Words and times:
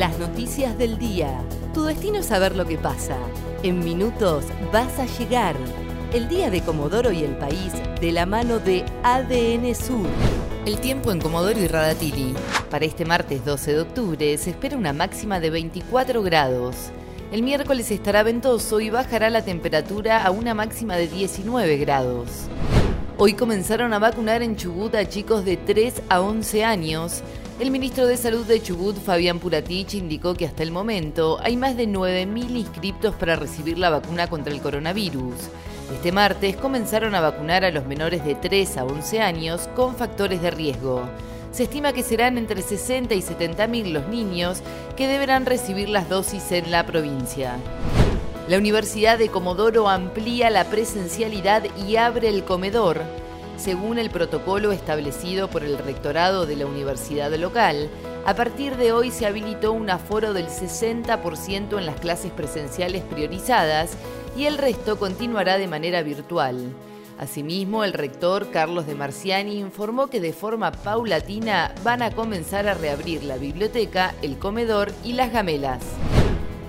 Las 0.00 0.18
noticias 0.18 0.78
del 0.78 0.96
día. 0.96 1.42
Tu 1.74 1.84
destino 1.84 2.20
es 2.20 2.26
saber 2.26 2.56
lo 2.56 2.64
que 2.64 2.78
pasa. 2.78 3.18
En 3.62 3.80
minutos 3.80 4.46
vas 4.72 4.98
a 4.98 5.04
llegar. 5.04 5.54
El 6.14 6.26
día 6.26 6.48
de 6.48 6.62
Comodoro 6.62 7.12
y 7.12 7.22
el 7.22 7.36
país 7.36 7.74
de 8.00 8.10
la 8.10 8.24
mano 8.24 8.60
de 8.60 8.82
ADN 9.02 9.74
Sur. 9.74 10.06
El 10.64 10.80
tiempo 10.80 11.12
en 11.12 11.20
Comodoro 11.20 11.60
y 11.60 11.66
Radatili. 11.66 12.34
Para 12.70 12.86
este 12.86 13.04
martes 13.04 13.44
12 13.44 13.74
de 13.74 13.80
octubre 13.82 14.38
se 14.38 14.48
espera 14.48 14.78
una 14.78 14.94
máxima 14.94 15.38
de 15.38 15.50
24 15.50 16.22
grados. 16.22 16.76
El 17.30 17.42
miércoles 17.42 17.90
estará 17.90 18.22
ventoso 18.22 18.80
y 18.80 18.88
bajará 18.88 19.28
la 19.28 19.44
temperatura 19.44 20.24
a 20.24 20.30
una 20.30 20.54
máxima 20.54 20.96
de 20.96 21.08
19 21.08 21.76
grados. 21.76 22.48
Hoy 23.18 23.34
comenzaron 23.34 23.92
a 23.92 23.98
vacunar 23.98 24.42
en 24.42 24.56
Chubut 24.56 24.94
a 24.94 25.06
chicos 25.06 25.44
de 25.44 25.58
3 25.58 26.04
a 26.08 26.22
11 26.22 26.64
años. 26.64 27.22
El 27.60 27.70
ministro 27.70 28.06
de 28.06 28.16
Salud 28.16 28.46
de 28.46 28.62
Chubut, 28.62 28.96
Fabián 28.96 29.38
Puratich, 29.38 29.92
indicó 29.92 30.32
que 30.32 30.46
hasta 30.46 30.62
el 30.62 30.72
momento 30.72 31.38
hay 31.42 31.58
más 31.58 31.76
de 31.76 31.86
9.000 31.86 32.56
inscriptos 32.56 33.14
para 33.16 33.36
recibir 33.36 33.76
la 33.78 33.90
vacuna 33.90 34.28
contra 34.28 34.50
el 34.50 34.62
coronavirus. 34.62 35.34
Este 35.92 36.10
martes 36.10 36.56
comenzaron 36.56 37.14
a 37.14 37.20
vacunar 37.20 37.66
a 37.66 37.70
los 37.70 37.84
menores 37.84 38.24
de 38.24 38.34
3 38.34 38.78
a 38.78 38.84
11 38.86 39.20
años 39.20 39.68
con 39.76 39.94
factores 39.94 40.40
de 40.40 40.50
riesgo. 40.50 41.02
Se 41.52 41.64
estima 41.64 41.92
que 41.92 42.02
serán 42.02 42.38
entre 42.38 42.62
60 42.62 43.14
y 43.14 43.20
70 43.20 43.66
mil 43.66 43.92
los 43.92 44.08
niños 44.08 44.62
que 44.96 45.06
deberán 45.06 45.44
recibir 45.44 45.90
las 45.90 46.08
dosis 46.08 46.52
en 46.52 46.70
la 46.70 46.86
provincia. 46.86 47.58
La 48.48 48.56
Universidad 48.56 49.18
de 49.18 49.28
Comodoro 49.28 49.90
amplía 49.90 50.48
la 50.48 50.64
presencialidad 50.64 51.64
y 51.86 51.96
abre 51.96 52.30
el 52.30 52.42
comedor. 52.42 53.19
Según 53.60 53.98
el 53.98 54.08
protocolo 54.08 54.72
establecido 54.72 55.50
por 55.50 55.64
el 55.64 55.76
rectorado 55.76 56.46
de 56.46 56.56
la 56.56 56.64
universidad 56.64 57.30
local, 57.34 57.90
a 58.24 58.34
partir 58.34 58.78
de 58.78 58.92
hoy 58.92 59.10
se 59.10 59.26
habilitó 59.26 59.72
un 59.72 59.90
aforo 59.90 60.32
del 60.32 60.46
60% 60.46 61.76
en 61.76 61.84
las 61.84 62.00
clases 62.00 62.32
presenciales 62.32 63.02
priorizadas 63.02 63.98
y 64.34 64.46
el 64.46 64.56
resto 64.56 64.98
continuará 64.98 65.58
de 65.58 65.66
manera 65.66 66.00
virtual. 66.00 66.74
Asimismo, 67.18 67.84
el 67.84 67.92
rector 67.92 68.50
Carlos 68.50 68.86
de 68.86 68.94
Marciani 68.94 69.58
informó 69.58 70.06
que 70.06 70.20
de 70.20 70.32
forma 70.32 70.72
paulatina 70.72 71.74
van 71.84 72.00
a 72.00 72.12
comenzar 72.12 72.66
a 72.66 72.72
reabrir 72.72 73.24
la 73.24 73.36
biblioteca, 73.36 74.14
el 74.22 74.38
comedor 74.38 74.90
y 75.04 75.12
las 75.12 75.34
gamelas. 75.34 75.82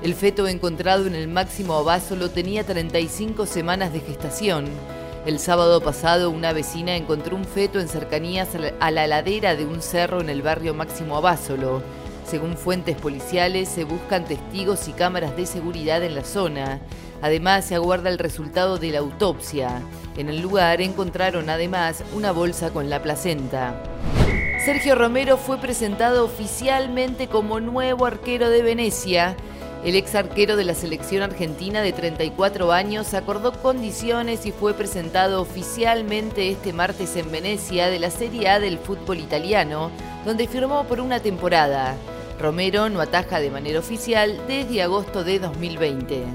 El 0.03 0.14
feto 0.14 0.45
encontrado 0.45 1.08
en 1.08 1.16
el 1.16 1.30
máximo 1.30 1.86
lo 2.20 2.30
tenía 2.31 2.66
35 2.66 3.45
semanas 3.45 3.94
de 3.94 4.02
gestación. 4.02 4.66
El 5.23 5.38
sábado 5.38 5.81
pasado 5.81 6.31
una 6.31 6.52
vecina 6.52 6.95
encontró 6.95 7.36
un 7.36 7.45
feto 7.45 7.80
en 7.80 7.88
cercanías 7.88 8.50
a 8.80 8.89
la 8.89 9.05
ladera 9.05 9.55
de 9.55 9.66
un 9.67 9.83
cerro 9.83 10.19
en 10.19 10.31
el 10.31 10.41
barrio 10.41 10.73
Máximo 10.73 11.16
Abásolo. 11.16 11.83
Según 12.25 12.58
fuentes 12.58 12.95
policiales, 12.95 13.69
se 13.69 13.83
buscan 13.83 14.25
testigos 14.25 14.88
y 14.88 14.94
cámaras 14.94 15.38
de 15.38 15.45
seguridad 15.45 16.03
en 16.03 16.16
la 16.16 16.23
zona. 16.23 16.80
Además, 17.22 17.66
se 17.66 17.75
aguarda 17.75 18.09
el 18.09 18.17
resultado 18.17 18.80
de 18.80 18.89
la 18.89 18.99
autopsia. 18.99 19.83
En 20.17 20.27
el 20.27 20.42
lugar 20.42 20.81
encontraron 20.81 21.52
además 21.52 22.03
una 22.16 22.31
bolsa 22.31 22.72
con 22.72 22.89
la 22.89 23.03
placenta. 23.03 23.75
Sergio 24.66 24.95
Romero 24.95 25.38
fue 25.38 25.59
presentado 25.59 26.25
oficialmente 26.25 27.27
como 27.27 27.59
nuevo 27.59 28.08
arquero 28.08 28.49
de 28.49 28.64
Venecia. 28.64 29.36
El 29.83 29.95
ex 29.95 30.13
arquero 30.13 30.57
de 30.57 30.63
la 30.63 30.75
selección 30.75 31.23
argentina 31.23 31.81
de 31.81 31.91
34 31.91 32.71
años 32.71 33.15
acordó 33.15 33.51
condiciones 33.51 34.45
y 34.45 34.51
fue 34.51 34.75
presentado 34.75 35.41
oficialmente 35.41 36.51
este 36.51 36.71
martes 36.71 37.15
en 37.15 37.31
Venecia 37.31 37.87
de 37.87 37.97
la 37.97 38.11
Serie 38.11 38.47
A 38.49 38.59
del 38.59 38.77
fútbol 38.77 39.17
italiano, 39.17 39.89
donde 40.23 40.47
firmó 40.47 40.83
por 40.83 40.99
una 40.99 41.19
temporada. 41.19 41.95
Romero 42.39 42.89
no 42.89 43.02
ataja 43.02 43.39
de 43.39 43.49
manera 43.49 43.79
oficial 43.79 44.39
desde 44.47 44.83
agosto 44.83 45.23
de 45.23 45.39
2020. 45.39 46.25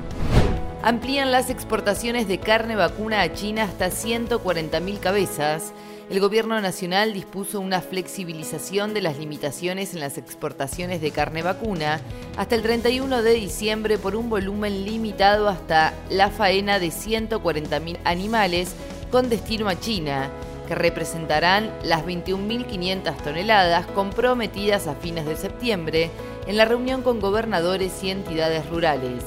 Amplían 0.82 1.30
las 1.30 1.48
exportaciones 1.48 2.26
de 2.26 2.38
carne 2.38 2.74
vacuna 2.74 3.20
a 3.20 3.32
China 3.32 3.62
hasta 3.62 3.90
140.000 3.90 4.98
cabezas 4.98 5.72
el 6.08 6.20
Gobierno 6.20 6.60
Nacional 6.60 7.12
dispuso 7.12 7.60
una 7.60 7.80
flexibilización 7.80 8.94
de 8.94 9.02
las 9.02 9.18
limitaciones 9.18 9.92
en 9.92 9.98
las 9.98 10.18
exportaciones 10.18 11.00
de 11.00 11.10
carne 11.10 11.42
vacuna 11.42 12.00
hasta 12.36 12.54
el 12.54 12.62
31 12.62 13.22
de 13.22 13.32
diciembre 13.32 13.98
por 13.98 14.14
un 14.14 14.28
volumen 14.28 14.84
limitado 14.84 15.48
hasta 15.48 15.94
la 16.10 16.30
faena 16.30 16.78
de 16.78 16.88
140.000 16.88 17.98
animales 18.04 18.74
con 19.10 19.30
destino 19.30 19.68
a 19.68 19.80
China, 19.80 20.28
que 20.68 20.74
representarán 20.74 21.70
las 21.82 22.04
21.500 22.04 23.16
toneladas 23.22 23.86
comprometidas 23.86 24.86
a 24.86 24.94
fines 24.94 25.24
de 25.24 25.36
septiembre 25.36 26.10
en 26.46 26.56
la 26.56 26.66
reunión 26.66 27.02
con 27.02 27.20
gobernadores 27.20 28.02
y 28.02 28.10
entidades 28.10 28.68
rurales. 28.68 29.22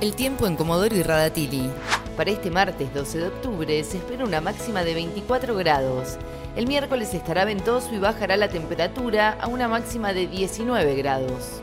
El 0.00 0.14
tiempo 0.14 0.46
en 0.46 0.56
Comodoro 0.56 0.96
y 0.96 1.02
Radatili. 1.02 1.70
Para 2.16 2.30
este 2.30 2.50
martes 2.50 2.92
12 2.94 3.18
de 3.18 3.28
octubre 3.28 3.84
se 3.84 3.98
espera 3.98 4.24
una 4.24 4.40
máxima 4.40 4.84
de 4.84 4.94
24 4.94 5.54
grados. 5.54 6.16
El 6.56 6.66
miércoles 6.66 7.12
estará 7.14 7.44
ventoso 7.44 7.94
y 7.94 7.98
bajará 7.98 8.36
la 8.36 8.48
temperatura 8.48 9.36
a 9.40 9.46
una 9.46 9.68
máxima 9.68 10.12
de 10.12 10.26
19 10.26 10.96
grados. 10.96 11.62